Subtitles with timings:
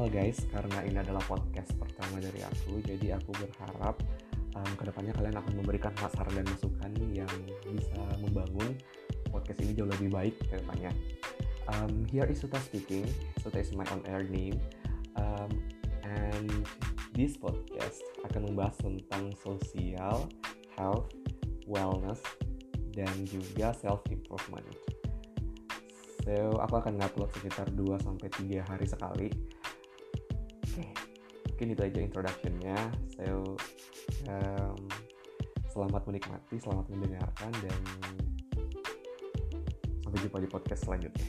[0.00, 4.00] hal guys, karena ini adalah podcast pertama dari aku, jadi aku berharap
[4.56, 7.28] um, ke depannya kalian akan memberikan saran dan masukan yang
[7.68, 8.80] bisa membangun
[9.28, 10.88] podcast ini jauh lebih baik ke depannya.
[11.68, 13.04] Um, here is Suta speaking.
[13.44, 14.56] Suta is my on air name.
[15.20, 15.52] Um,
[16.00, 16.48] and
[17.12, 20.32] this podcast akan membahas tentang sosial,
[20.80, 21.12] health,
[21.68, 22.24] wellness,
[22.96, 24.64] dan juga self improvement.
[26.24, 29.28] So, aku akan ngupload sekitar 2 sampai 3 hari sekali.
[31.60, 32.78] Mungkin itu aja introductionnya.
[33.20, 33.52] So,
[34.32, 34.80] um,
[35.68, 37.80] selamat menikmati, selamat mendengarkan dan
[40.00, 41.28] sampai jumpa di podcast selanjutnya.